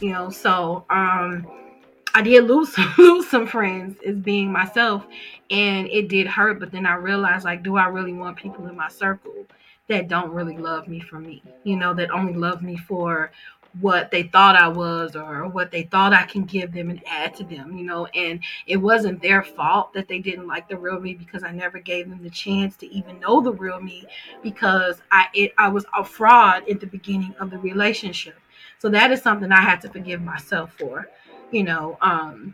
You 0.00 0.12
know, 0.12 0.30
so 0.30 0.84
um 0.90 1.46
I 2.14 2.22
did 2.22 2.44
lose 2.44 2.76
lose 2.98 3.28
some 3.28 3.46
friends 3.46 3.98
as 4.06 4.16
being 4.16 4.50
myself, 4.52 5.06
and 5.50 5.86
it 5.88 6.08
did 6.08 6.26
hurt. 6.26 6.58
But 6.58 6.72
then 6.72 6.86
I 6.86 6.94
realized, 6.94 7.44
like, 7.44 7.62
do 7.62 7.76
I 7.76 7.86
really 7.86 8.12
want 8.12 8.36
people 8.36 8.66
in 8.66 8.76
my 8.76 8.88
circle 8.88 9.46
that 9.90 10.08
don't 10.08 10.32
really 10.32 10.56
love 10.56 10.88
me 10.88 11.00
for 11.00 11.20
me? 11.20 11.42
You 11.64 11.76
know, 11.76 11.94
that 11.94 12.10
only 12.10 12.34
love 12.34 12.62
me 12.62 12.76
for 12.76 13.32
what 13.80 14.10
they 14.10 14.24
thought 14.24 14.56
I 14.56 14.68
was 14.68 15.14
or 15.14 15.46
what 15.48 15.70
they 15.70 15.84
thought 15.84 16.12
I 16.12 16.24
can 16.24 16.44
give 16.44 16.72
them 16.72 16.90
and 16.90 17.00
add 17.06 17.36
to 17.36 17.44
them, 17.44 17.76
you 17.76 17.84
know. 17.84 18.06
And 18.06 18.40
it 18.66 18.78
wasn't 18.78 19.22
their 19.22 19.42
fault 19.44 19.92
that 19.94 20.08
they 20.08 20.18
didn't 20.18 20.48
like 20.48 20.68
the 20.68 20.76
real 20.76 21.00
me 21.00 21.14
because 21.14 21.44
I 21.44 21.52
never 21.52 21.78
gave 21.78 22.08
them 22.10 22.22
the 22.22 22.30
chance 22.30 22.76
to 22.78 22.88
even 22.92 23.20
know 23.20 23.40
the 23.40 23.52
real 23.52 23.80
me 23.80 24.08
because 24.42 25.02
I 25.12 25.26
it, 25.34 25.52
I 25.58 25.68
was 25.68 25.86
a 25.96 26.04
fraud 26.04 26.68
at 26.68 26.80
the 26.80 26.86
beginning 26.86 27.34
of 27.40 27.50
the 27.50 27.58
relationship. 27.58 28.38
So 28.78 28.88
that 28.90 29.12
is 29.12 29.22
something 29.22 29.52
I 29.52 29.60
had 29.60 29.80
to 29.82 29.88
forgive 29.88 30.22
myself 30.22 30.72
for, 30.78 31.08
you 31.50 31.62
know. 31.62 31.98
Um, 32.00 32.52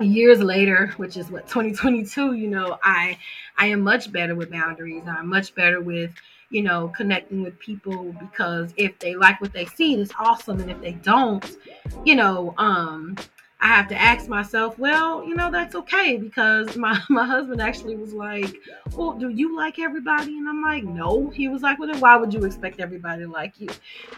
years 0.00 0.40
later 0.40 0.92
which 0.96 1.16
is 1.16 1.30
what 1.30 1.46
2022 1.46 2.32
you 2.32 2.48
know 2.48 2.78
i 2.82 3.16
i 3.56 3.66
am 3.66 3.80
much 3.80 4.10
better 4.10 4.34
with 4.34 4.50
boundaries 4.50 5.02
i'm 5.06 5.28
much 5.28 5.54
better 5.54 5.80
with 5.80 6.10
you 6.52 6.62
know, 6.62 6.88
connecting 6.88 7.42
with 7.42 7.58
people 7.58 8.14
because 8.20 8.72
if 8.76 8.98
they 8.98 9.14
like 9.14 9.40
what 9.40 9.52
they 9.52 9.64
see, 9.64 9.94
it's 9.94 10.12
awesome. 10.18 10.60
And 10.60 10.70
if 10.70 10.80
they 10.80 10.92
don't, 10.92 11.56
you 12.04 12.14
know, 12.14 12.54
um, 12.58 13.16
I 13.62 13.68
have 13.68 13.86
to 13.88 13.94
ask 13.94 14.28
myself, 14.28 14.76
well, 14.76 15.24
you 15.24 15.36
know, 15.36 15.48
that's 15.48 15.76
okay 15.76 16.16
because 16.16 16.76
my, 16.76 17.00
my 17.08 17.24
husband 17.24 17.62
actually 17.62 17.94
was 17.94 18.12
like, 18.12 18.56
Well, 18.96 19.12
do 19.12 19.28
you 19.28 19.56
like 19.56 19.78
everybody? 19.78 20.36
And 20.36 20.48
I'm 20.48 20.60
like, 20.62 20.82
No. 20.82 21.30
He 21.30 21.46
was 21.46 21.62
like, 21.62 21.78
Well, 21.78 21.88
then 21.90 22.00
why 22.00 22.16
would 22.16 22.34
you 22.34 22.44
expect 22.44 22.80
everybody 22.80 23.22
to 23.22 23.30
like 23.30 23.60
you? 23.60 23.68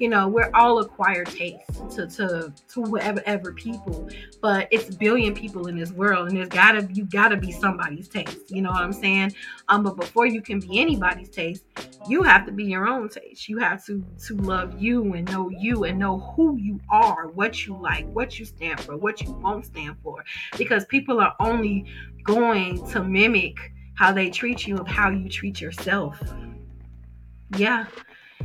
You 0.01 0.09
know, 0.09 0.29
we're 0.29 0.51
all 0.55 0.79
acquired 0.79 1.27
taste 1.27 1.91
to 1.91 2.07
to 2.07 2.53
to 2.69 2.81
whatever 2.81 3.23
ever 3.27 3.53
people, 3.53 4.09
but 4.41 4.67
it's 4.71 4.89
a 4.89 4.97
billion 4.97 5.35
people 5.35 5.67
in 5.67 5.77
this 5.77 5.93
world, 5.93 6.29
and 6.29 6.37
there's 6.39 6.49
gotta 6.49 6.89
you 6.93 7.05
gotta 7.05 7.37
be 7.37 7.53
somebody's 7.53 8.09
taste. 8.09 8.51
You 8.51 8.63
know 8.63 8.71
what 8.71 8.83
I'm 8.83 8.95
saying? 8.95 9.35
Um, 9.69 9.83
but 9.83 9.97
before 9.97 10.25
you 10.25 10.41
can 10.41 10.59
be 10.59 10.81
anybody's 10.81 11.29
taste, 11.29 11.65
you 12.09 12.23
have 12.23 12.47
to 12.47 12.53
be 12.53 12.65
your 12.65 12.89
own 12.89 13.11
taste. 13.11 13.47
You 13.51 13.59
have 13.59 13.85
to 13.87 14.03
to 14.27 14.37
love 14.39 14.81
you 14.81 15.13
and 15.13 15.31
know 15.31 15.51
you 15.51 15.85
and 15.85 15.99
know 15.99 16.19
who 16.35 16.57
you 16.57 16.81
are, 16.89 17.29
what 17.29 17.67
you 17.67 17.77
like, 17.77 18.11
what 18.13 18.39
you 18.39 18.47
stand 18.47 18.81
for, 18.81 18.97
what 18.97 19.21
you 19.21 19.34
won't 19.41 19.67
stand 19.67 19.97
for 20.03 20.25
because 20.57 20.85
people 20.87 21.21
are 21.21 21.35
only 21.41 21.87
going 22.25 22.87
to 22.91 23.03
mimic 23.03 23.57
how 23.95 24.13
they 24.13 24.31
treat 24.31 24.67
you 24.67 24.77
of 24.77 24.89
how 24.89 25.11
you 25.11 25.29
treat 25.29 25.61
yourself. 25.61 26.21
Yeah. 27.57 27.87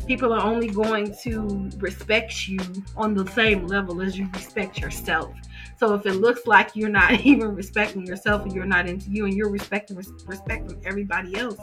People 0.06 0.32
are 0.32 0.42
only 0.42 0.68
going 0.68 1.16
to 1.24 1.70
respect 1.78 2.48
you 2.48 2.60
on 2.96 3.14
the 3.14 3.28
same 3.32 3.68
level 3.68 4.02
as 4.02 4.18
you 4.18 4.30
respect 4.34 4.80
yourself. 4.80 5.34
So 5.78 5.94
if 5.94 6.06
it 6.06 6.14
looks 6.14 6.46
like 6.46 6.76
you're 6.76 6.90
not 6.90 7.12
even 7.26 7.56
respecting 7.56 8.06
yourself 8.06 8.44
and 8.44 8.54
you're 8.54 8.66
not 8.66 8.88
into 8.88 9.10
you 9.10 9.26
and 9.26 9.34
you're 9.34 9.50
respecting 9.50 9.98
respecting 10.26 10.82
everybody 10.86 11.36
else, 11.38 11.60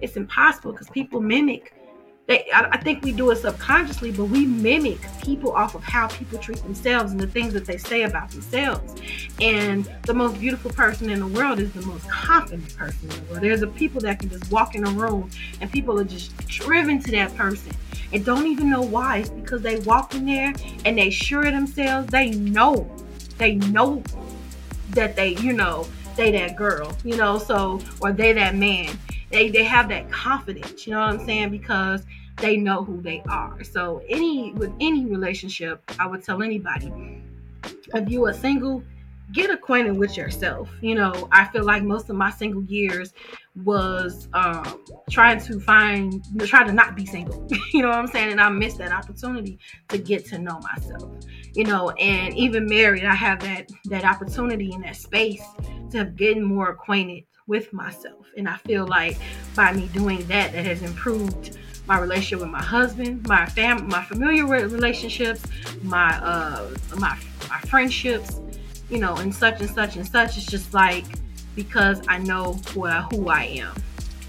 it's 0.00 0.16
impossible 0.16 0.72
because 0.72 0.90
people 0.90 1.20
mimic 1.20 1.74
they 2.26 2.46
I, 2.52 2.68
I, 2.72 2.76
think 2.78 3.04
we 3.04 3.12
do 3.12 3.30
it 3.30 3.36
subconsciously 3.36 4.10
but 4.12 4.26
we 4.26 4.46
mimic 4.46 4.98
people 5.22 5.52
off 5.52 5.74
of 5.74 5.82
how 5.82 6.08
people 6.08 6.38
treat 6.38 6.62
themselves 6.62 7.12
and 7.12 7.20
the 7.20 7.26
things 7.26 7.52
that 7.52 7.66
they 7.66 7.76
say 7.76 8.02
about 8.02 8.30
themselves. 8.30 8.94
And 9.40 9.90
the 10.04 10.14
most 10.14 10.38
beautiful 10.38 10.70
person 10.70 11.10
in 11.10 11.20
the 11.20 11.26
world 11.26 11.58
is 11.58 11.72
the 11.72 11.82
most 11.82 12.08
confident 12.08 12.74
person 12.76 13.10
in 13.10 13.16
the 13.16 13.32
world. 13.32 13.42
There's 13.42 13.62
a 13.62 13.66
people 13.66 14.00
that 14.02 14.20
can 14.20 14.30
just 14.30 14.50
walk 14.50 14.74
in 14.74 14.86
a 14.86 14.90
room 14.90 15.30
and 15.60 15.70
people 15.70 15.98
are 16.00 16.04
just 16.04 16.36
driven 16.46 17.02
to 17.02 17.10
that 17.12 17.34
person 17.36 17.72
and 18.12 18.24
don't 18.24 18.46
even 18.46 18.70
know 18.70 18.82
why. 18.82 19.18
It's 19.18 19.30
because 19.30 19.62
they 19.62 19.80
walk 19.80 20.14
in 20.14 20.26
there 20.26 20.54
and 20.84 20.96
they 20.96 21.10
sure 21.10 21.46
of 21.46 21.52
themselves. 21.52 22.08
They 22.08 22.30
know 22.30 22.90
they 23.38 23.56
know 23.56 24.02
that 24.90 25.16
they 25.16 25.36
you 25.36 25.52
know 25.52 25.86
they 26.16 26.30
that 26.30 26.56
girl 26.56 26.96
you 27.04 27.16
know 27.16 27.38
so 27.38 27.80
or 28.00 28.12
they 28.12 28.32
that 28.32 28.54
man 28.54 28.96
they 29.30 29.48
they 29.48 29.64
have 29.64 29.88
that 29.88 30.10
confidence 30.10 30.86
you 30.86 30.92
know 30.92 31.00
what 31.00 31.10
i'm 31.10 31.24
saying? 31.24 31.50
Because 31.50 32.04
they 32.38 32.56
know 32.56 32.82
who 32.84 33.00
they 33.00 33.22
are. 33.28 33.62
So 33.62 34.02
any 34.08 34.52
with 34.52 34.72
any 34.80 35.06
relationship 35.06 35.82
i 35.98 36.06
would 36.06 36.22
tell 36.22 36.42
anybody 36.42 36.92
if 37.94 38.08
you 38.08 38.24
are 38.26 38.32
single 38.32 38.82
get 39.32 39.50
acquainted 39.50 39.96
with 39.96 40.16
yourself. 40.16 40.68
You 40.80 40.94
know 40.94 41.28
i 41.32 41.44
feel 41.46 41.64
like 41.64 41.82
most 41.82 42.10
of 42.10 42.16
my 42.16 42.30
single 42.30 42.62
years 42.64 43.12
was 43.64 44.28
um 44.34 44.84
trying 45.10 45.40
to 45.40 45.60
find 45.60 46.22
try 46.40 46.64
to 46.64 46.72
not 46.72 46.94
be 46.96 47.06
single. 47.06 47.46
You 47.72 47.82
know 47.82 47.88
what 47.88 47.98
i'm 47.98 48.06
saying? 48.06 48.30
And 48.30 48.40
i 48.40 48.48
missed 48.48 48.78
that 48.78 48.92
opportunity 48.92 49.58
to 49.88 49.98
get 49.98 50.26
to 50.26 50.38
know 50.38 50.60
myself. 50.60 51.10
You 51.54 51.64
know 51.64 51.90
and 51.90 52.36
even 52.36 52.66
married 52.66 53.04
i 53.04 53.14
have 53.14 53.40
that 53.40 53.70
that 53.86 54.04
opportunity 54.04 54.72
in 54.72 54.82
that 54.82 54.96
space 54.96 55.42
to 55.90 55.98
have 55.98 56.16
getting 56.16 56.42
more 56.42 56.70
acquainted 56.70 57.24
with 57.46 57.72
myself. 57.72 58.26
And 58.36 58.48
I 58.48 58.56
feel 58.58 58.86
like 58.86 59.18
by 59.54 59.72
me 59.72 59.88
doing 59.88 60.26
that, 60.26 60.52
that 60.52 60.64
has 60.64 60.82
improved 60.82 61.58
my 61.86 61.98
relationship 61.98 62.40
with 62.40 62.50
my 62.50 62.62
husband, 62.62 63.26
my 63.28 63.46
fam, 63.46 63.88
my 63.88 64.02
familiar 64.04 64.46
relationships, 64.46 65.42
my 65.82 66.16
uh, 66.18 66.70
my 66.96 67.18
my 67.48 67.58
friendships, 67.60 68.40
you 68.88 68.98
know, 68.98 69.16
and 69.16 69.34
such 69.34 69.60
and 69.60 69.70
such 69.70 69.96
and 69.96 70.06
such. 70.06 70.36
It's 70.38 70.46
just 70.46 70.72
like 70.72 71.04
because 71.54 72.00
I 72.08 72.18
know 72.18 72.54
who 72.72 72.86
I, 72.86 73.02
who 73.02 73.28
I 73.28 73.42
am. 73.44 73.74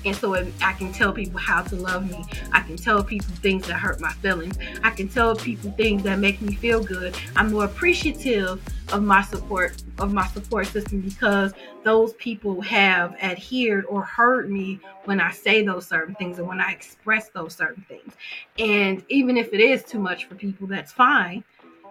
And 0.06 0.16
so 0.16 0.36
I 0.36 0.74
can 0.74 0.92
tell 0.94 1.12
people 1.12 1.40
how 1.40 1.64
to 1.64 1.76
love 1.76 2.10
me. 2.10 2.24
I 2.52 2.62
can 2.62 2.78
tell 2.78 3.04
people 3.04 3.34
things 3.38 3.68
that 3.68 3.76
hurt 3.76 4.00
my 4.00 4.12
feelings. 4.14 4.58
I 4.84 4.92
can 4.92 5.08
tell 5.08 5.36
people 5.36 5.72
things 5.72 6.04
that 6.04 6.20
make 6.20 6.42
me 6.42 6.54
feel 6.56 6.84
good. 6.84 7.16
I'm 7.36 7.52
more 7.52 7.66
appreciative 7.66 8.62
of 8.94 9.04
my 9.04 9.24
support 9.24 9.82
of 9.98 10.14
my 10.14 10.28
support 10.28 10.68
system 10.68 11.02
because 11.02 11.54
those 11.84 12.14
people 12.14 12.62
have 12.62 13.16
adhered 13.22 13.86
or 13.86 14.04
heard 14.04 14.52
me 14.52 14.80
when 15.06 15.20
I 15.20 15.32
say 15.32 15.66
those 15.66 15.88
certain 15.88 16.14
things 16.16 16.38
and 16.38 16.48
when 16.48 16.62
I 16.62 16.72
express 16.72 17.30
those 17.30 17.56
certain 17.56 17.84
things. 17.88 18.14
And 18.60 19.04
even 19.10 19.38
if 19.38 19.54
it 19.54 19.60
is 19.60 19.84
too 19.84 20.00
much 20.00 20.26
for 20.26 20.36
people, 20.36 20.68
that's 20.68 20.92
fine 20.92 21.44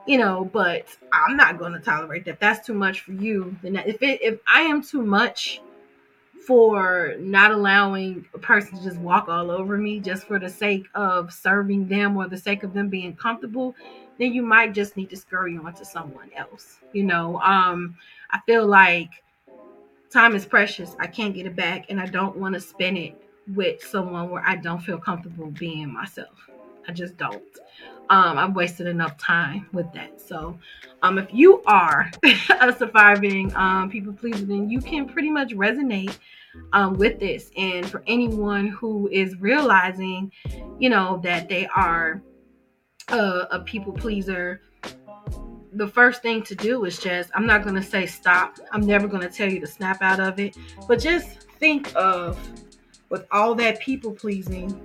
you 0.06 0.18
know 0.18 0.50
but 0.52 0.86
i'm 1.14 1.34
not 1.34 1.58
going 1.58 1.72
to 1.72 1.78
tolerate 1.78 2.26
that 2.26 2.38
that's 2.38 2.66
too 2.66 2.74
much 2.74 3.00
for 3.00 3.12
you 3.12 3.56
then 3.62 3.76
if 3.76 4.02
it 4.02 4.20
if 4.22 4.38
i 4.46 4.60
am 4.60 4.82
too 4.82 5.02
much 5.02 5.62
for 6.46 7.14
not 7.18 7.50
allowing 7.52 8.26
a 8.34 8.38
person 8.38 8.76
to 8.78 8.82
just 8.84 8.98
walk 8.98 9.28
all 9.28 9.50
over 9.50 9.78
me 9.78 10.00
just 10.00 10.26
for 10.26 10.38
the 10.38 10.48
sake 10.50 10.86
of 10.94 11.32
serving 11.32 11.88
them 11.88 12.16
or 12.16 12.28
the 12.28 12.36
sake 12.38 12.62
of 12.62 12.72
them 12.74 12.88
being 12.88 13.16
comfortable, 13.16 13.74
then 14.18 14.32
you 14.32 14.42
might 14.42 14.74
just 14.74 14.96
need 14.96 15.10
to 15.10 15.16
scurry 15.16 15.56
on 15.56 15.74
to 15.74 15.84
someone 15.84 16.30
else. 16.36 16.80
You 16.92 17.04
know, 17.04 17.40
um, 17.40 17.96
I 18.30 18.40
feel 18.46 18.66
like 18.66 19.10
time 20.10 20.34
is 20.34 20.46
precious. 20.46 20.94
I 20.98 21.06
can't 21.06 21.34
get 21.34 21.46
it 21.46 21.56
back, 21.56 21.86
and 21.88 22.00
I 22.00 22.06
don't 22.06 22.36
want 22.36 22.54
to 22.54 22.60
spend 22.60 22.98
it 22.98 23.14
with 23.54 23.82
someone 23.82 24.30
where 24.30 24.42
I 24.46 24.56
don't 24.56 24.80
feel 24.80 24.98
comfortable 24.98 25.50
being 25.50 25.92
myself. 25.92 26.48
I 26.88 26.92
just 26.92 27.16
don't. 27.16 27.42
Um, 28.10 28.38
I've 28.38 28.54
wasted 28.54 28.86
enough 28.86 29.16
time 29.16 29.66
with 29.72 29.90
that. 29.94 30.20
So, 30.20 30.58
um, 31.02 31.18
if 31.18 31.28
you 31.32 31.62
are 31.66 32.10
a 32.60 32.72
surviving 32.72 33.54
um, 33.56 33.90
people 33.90 34.12
pleaser, 34.12 34.44
then 34.44 34.68
you 34.68 34.80
can 34.80 35.06
pretty 35.06 35.30
much 35.30 35.50
resonate 35.52 36.16
um, 36.72 36.94
with 36.94 37.18
this. 37.18 37.50
And 37.56 37.86
for 37.88 38.02
anyone 38.06 38.68
who 38.68 39.08
is 39.08 39.40
realizing, 39.40 40.32
you 40.78 40.90
know, 40.90 41.20
that 41.22 41.48
they 41.48 41.66
are 41.74 42.22
a, 43.08 43.46
a 43.50 43.60
people 43.60 43.92
pleaser, 43.92 44.60
the 45.72 45.88
first 45.88 46.22
thing 46.22 46.42
to 46.44 46.54
do 46.54 46.84
is 46.84 46.98
just, 46.98 47.30
I'm 47.34 47.46
not 47.46 47.62
going 47.64 47.74
to 47.74 47.82
say 47.82 48.06
stop. 48.06 48.58
I'm 48.72 48.86
never 48.86 49.08
going 49.08 49.22
to 49.22 49.28
tell 49.28 49.50
you 49.50 49.60
to 49.60 49.66
snap 49.66 50.02
out 50.02 50.20
of 50.20 50.38
it, 50.38 50.56
but 50.86 51.00
just 51.00 51.42
think 51.58 51.92
of 51.96 52.38
with 53.08 53.26
all 53.30 53.54
that 53.56 53.80
people 53.80 54.12
pleasing 54.12 54.80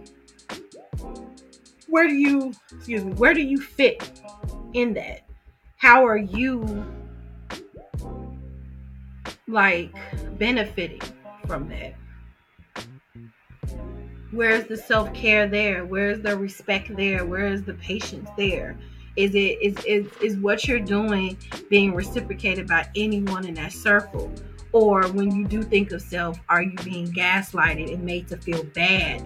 where 1.89 2.08
do 2.08 2.13
you 2.13 2.53
excuse 2.72 3.03
me 3.03 3.13
where 3.13 3.34
do 3.34 3.41
you 3.41 3.60
fit 3.60 4.22
in 4.74 4.93
that? 4.93 5.22
How 5.77 6.05
are 6.05 6.17
you 6.17 6.86
like 9.48 9.93
benefiting 10.38 11.01
from 11.48 11.69
that? 11.69 11.96
Where's 14.31 14.67
the 14.67 14.77
self-care 14.77 15.48
there? 15.48 15.86
Where's 15.86 16.22
the 16.22 16.38
respect 16.38 16.96
there? 16.96 17.25
Where's 17.25 17.63
the 17.63 17.74
patience 17.74 18.29
there? 18.38 18.77
Is 19.15 19.34
it 19.34 19.58
is, 19.62 19.75
is 19.86 20.08
is 20.22 20.38
what 20.38 20.67
you're 20.67 20.79
doing 20.79 21.38
being 21.69 21.93
reciprocated 21.93 22.67
by 22.67 22.88
anyone 22.96 23.46
in 23.46 23.55
that 23.55 23.74
circle? 23.74 24.31
Or 24.72 25.08
when 25.12 25.36
you 25.36 25.46
do 25.46 25.63
think 25.63 25.91
of 25.91 26.01
self 26.01 26.39
are 26.48 26.62
you 26.62 26.75
being 26.84 27.08
gaslighted 27.08 27.91
and 27.91 28.03
made 28.03 28.27
to 28.27 28.38
feel 28.38 28.63
bad 28.63 29.24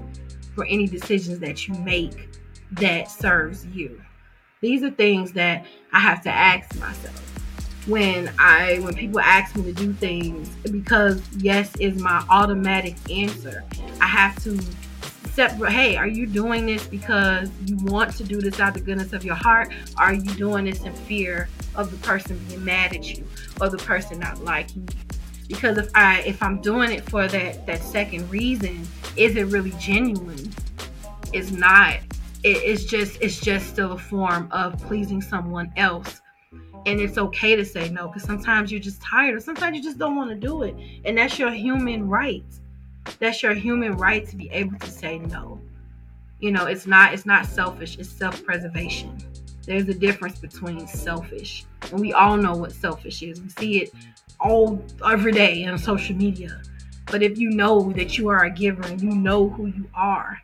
for 0.55 0.65
any 0.65 0.88
decisions 0.88 1.39
that 1.39 1.67
you 1.67 1.74
make 1.75 2.29
that 2.79 3.09
serves 3.09 3.65
you? 3.67 4.01
These 4.61 4.83
are 4.83 4.91
things 4.91 5.33
that 5.33 5.65
I 5.91 5.99
have 5.99 6.23
to 6.23 6.29
ask 6.29 6.73
myself 6.79 7.19
when 7.87 8.31
I 8.39 8.79
when 8.79 8.93
people 8.93 9.19
ask 9.19 9.55
me 9.55 9.63
to 9.63 9.73
do 9.73 9.91
things 9.93 10.49
because 10.71 11.21
yes 11.37 11.75
is 11.79 12.01
my 12.01 12.25
automatic 12.29 12.95
answer. 13.11 13.63
I 13.99 14.07
have 14.07 14.41
to 14.43 14.57
separate 15.31 15.73
hey, 15.73 15.95
are 15.97 16.07
you 16.07 16.25
doing 16.25 16.65
this 16.65 16.87
because 16.87 17.49
you 17.65 17.75
want 17.77 18.15
to 18.17 18.23
do 18.23 18.39
this 18.39 18.59
out 18.59 18.69
of 18.69 18.73
the 18.75 18.79
goodness 18.81 19.13
of 19.13 19.25
your 19.25 19.35
heart? 19.35 19.73
Are 19.97 20.13
you 20.13 20.31
doing 20.35 20.65
this 20.65 20.83
in 20.83 20.93
fear 20.93 21.49
of 21.75 21.91
the 21.91 21.97
person 21.97 22.37
being 22.47 22.63
mad 22.63 22.95
at 22.95 23.17
you 23.17 23.25
or 23.59 23.69
the 23.69 23.77
person 23.77 24.19
not 24.19 24.43
liking 24.43 24.87
you? 24.87 25.17
Because 25.47 25.77
if 25.77 25.89
I 25.93 26.21
if 26.21 26.41
I'm 26.41 26.61
doing 26.61 26.91
it 26.91 27.03
for 27.09 27.27
that 27.27 27.65
that 27.65 27.83
second 27.83 28.29
reason, 28.29 28.87
is 29.17 29.35
it 29.35 29.43
really 29.47 29.73
genuine? 29.79 30.53
It's 31.33 31.51
not 31.51 31.97
it, 32.43 32.57
it's 32.57 32.83
just 32.83 33.21
it's 33.21 33.39
just 33.39 33.67
still 33.67 33.93
a 33.93 33.97
form 33.97 34.47
of 34.51 34.77
pleasing 34.83 35.21
someone 35.21 35.71
else. 35.77 36.21
And 36.85 37.00
it's 37.00 37.17
okay 37.17 37.55
to 37.55 37.63
say 37.63 37.89
no 37.89 38.07
because 38.07 38.23
sometimes 38.23 38.69
you're 38.71 38.81
just 38.81 39.01
tired 39.01 39.35
or 39.35 39.39
sometimes 39.39 39.77
you 39.77 39.81
just 39.81 39.97
don't 39.97 40.17
want 40.17 40.29
to 40.31 40.35
do 40.35 40.63
it. 40.63 40.75
And 41.05 41.17
that's 41.17 41.39
your 41.39 41.51
human 41.51 42.09
right. 42.09 42.43
That's 43.19 43.41
your 43.41 43.53
human 43.53 43.93
right 43.93 44.27
to 44.27 44.35
be 44.35 44.50
able 44.50 44.77
to 44.79 44.89
say 44.89 45.19
no. 45.19 45.62
You 46.39 46.51
know 46.51 46.65
it's 46.65 46.85
not 46.85 47.13
it's 47.13 47.25
not 47.25 47.45
selfish 47.45 47.97
it's 47.97 48.09
self-preservation. 48.09 49.17
There's 49.65 49.88
a 49.88 49.93
difference 49.93 50.39
between 50.39 50.85
selfish 50.88 51.65
and 51.89 52.01
we 52.01 52.12
all 52.12 52.35
know 52.35 52.53
what 52.53 52.73
selfish 52.73 53.23
is. 53.23 53.41
We 53.41 53.50
see 53.50 53.81
it 53.83 53.91
all 54.41 54.83
every 55.05 55.31
day 55.31 55.63
on 55.65 55.77
social 55.77 56.15
media. 56.17 56.62
But 57.05 57.23
if 57.23 57.38
you 57.38 57.50
know 57.50 57.93
that 57.93 58.17
you 58.17 58.27
are 58.27 58.43
a 58.43 58.50
giver 58.50 58.83
and 58.83 59.01
you 59.01 59.12
know 59.12 59.47
who 59.47 59.67
you 59.67 59.88
are 59.93 60.38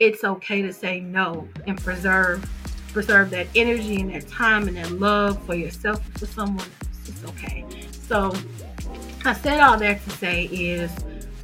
it's 0.00 0.24
okay 0.24 0.62
to 0.62 0.72
say 0.72 1.00
no 1.00 1.48
and 1.66 1.80
preserve 1.80 2.44
preserve 2.92 3.30
that 3.30 3.46
energy 3.56 4.00
and 4.00 4.14
that 4.14 4.28
time 4.28 4.68
and 4.68 4.76
that 4.76 4.90
love 4.92 5.44
for 5.46 5.54
yourself 5.54 6.04
for 6.16 6.26
someone 6.26 6.64
else. 6.64 7.08
It's 7.08 7.24
okay. 7.24 7.64
So 7.90 8.32
I 9.24 9.32
said 9.32 9.58
all 9.60 9.76
that 9.78 10.02
to 10.04 10.10
say 10.10 10.44
is 10.44 10.92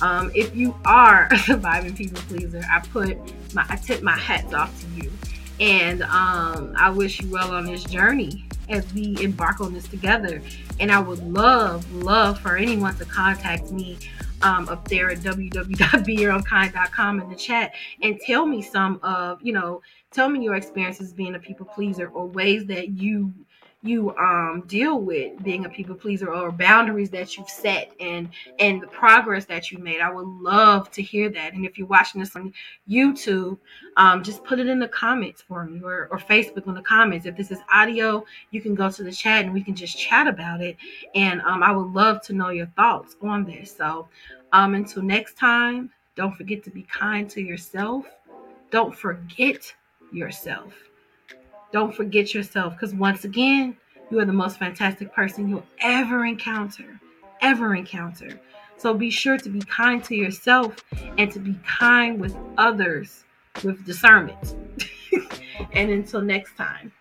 um, 0.00 0.30
if 0.35 0.54
you 0.54 0.75
are 0.85 1.28
a 1.33 1.38
surviving 1.38 1.95
people 1.95 2.21
pleaser, 2.23 2.62
I 2.71 2.80
put 2.80 3.16
my 3.54 3.64
I 3.69 3.76
tip 3.76 4.02
my 4.02 4.16
hats 4.16 4.52
off 4.54 4.80
to 4.80 5.02
you. 5.02 5.11
And 5.59 6.02
um, 6.04 6.73
I 6.76 6.88
wish 6.88 7.21
you 7.21 7.30
well 7.30 7.52
on 7.52 7.66
this 7.66 7.85
journey 7.85 8.47
as 8.71 8.90
we 8.95 9.16
embark 9.21 9.61
on 9.61 9.75
this 9.75 9.87
together. 9.88 10.40
And 10.78 10.90
I 10.90 11.00
would 11.00 11.23
love, 11.23 11.92
love 11.92 12.38
for 12.38 12.57
anyone 12.57 12.97
to 12.97 13.04
contact 13.04 13.71
me 13.71 13.99
um, 14.42 14.68
up 14.68 14.87
there 14.88 15.11
at 15.11 15.18
www.beyourownkind.com 15.18 17.20
in 17.20 17.28
the 17.28 17.37
chat 17.37 17.73
and 18.02 18.18
tell 18.20 18.47
me 18.47 18.62
some 18.62 19.00
of, 19.02 19.38
you 19.42 19.52
know, 19.52 19.82
tell 20.11 20.28
me 20.28 20.42
your 20.42 20.54
experiences 20.54 21.12
being 21.12 21.35
a 21.35 21.38
people 21.38 21.66
pleaser 21.66 22.09
or 22.09 22.26
ways 22.26 22.66
that 22.66 22.90
you 22.90 23.32
you 23.82 24.14
um 24.16 24.62
deal 24.66 25.00
with 25.00 25.42
being 25.42 25.64
a 25.64 25.68
people 25.68 25.94
pleaser 25.94 26.32
or 26.32 26.52
boundaries 26.52 27.08
that 27.10 27.37
you've 27.37 27.49
set 27.49 27.90
and 27.99 28.28
and 28.58 28.82
the 28.82 28.87
progress 28.88 29.46
that 29.46 29.70
you 29.70 29.78
made. 29.78 30.00
I 30.00 30.10
would 30.10 30.26
love 30.26 30.90
to 30.92 31.02
hear 31.02 31.30
that. 31.30 31.54
And 31.54 31.64
if 31.64 31.78
you're 31.78 31.87
watching 31.87 32.20
this 32.20 32.37
on 32.37 32.52
youtube 32.88 33.58
um 33.96 34.22
just 34.22 34.44
put 34.44 34.58
it 34.58 34.66
in 34.66 34.78
the 34.78 34.88
comments 34.88 35.40
for 35.40 35.64
me 35.64 35.80
or, 35.82 36.08
or 36.10 36.18
facebook 36.18 36.66
in 36.66 36.75
the 36.75 36.82
comments. 36.82 37.25
If 37.25 37.37
this 37.37 37.50
is 37.50 37.58
audio 37.72 38.25
you 38.50 38.60
can 38.60 38.75
go 38.75 38.90
to 38.90 39.02
the 39.02 39.12
chat 39.12 39.44
and 39.44 39.54
we 39.54 39.62
can 39.62 39.75
just 39.75 39.96
chat 39.96 40.26
about 40.26 40.60
it. 40.60 40.76
And 41.14 41.40
um 41.42 41.62
i 41.62 41.72
would 41.72 41.92
love 41.92 42.20
to 42.22 42.34
know 42.34 42.50
your 42.50 42.66
thoughts 42.76 43.16
on 43.22 43.44
this. 43.44 43.75
So 43.75 44.08
um 44.52 44.75
until 44.75 45.02
next 45.02 45.38
time 45.38 45.90
don't 46.16 46.37
forget 46.37 46.62
to 46.64 46.70
be 46.70 46.82
kind 46.82 47.30
to 47.30 47.40
yourself. 47.40 48.04
Don't 48.70 48.94
forget 48.94 49.72
yourself 50.12 50.89
don't 51.73 51.95
forget 51.95 52.35
yourself 52.35 52.75
because 52.75 52.95
once 52.95 53.25
again, 53.25 53.77
you 54.11 54.19
are 54.19 54.25
the 54.25 54.33
most 54.33 54.59
fantastic 54.59 55.12
person 55.12 55.49
you'll 55.49 55.67
ever 55.81 56.25
encounter. 56.25 57.00
Ever 57.41 57.75
encounter. 57.75 58.41
So 58.77 58.95
be 58.95 59.11
sure 59.11 59.39
to 59.39 59.49
be 59.49 59.61
kind 59.61 60.03
to 60.05 60.15
yourself 60.15 60.85
and 61.19 61.31
to 61.33 61.39
be 61.39 61.59
kind 61.67 62.21
with 62.21 62.37
others 62.59 63.25
with 63.62 63.85
discernment. 63.85 64.57
and 65.73 65.91
until 65.91 66.23
next 66.23 66.57
time. 66.57 66.93